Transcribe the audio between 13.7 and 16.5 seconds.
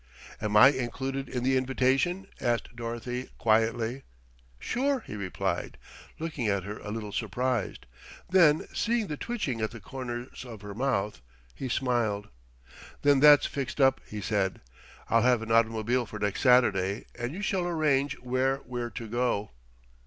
up," he said. "I'll have an automobile for next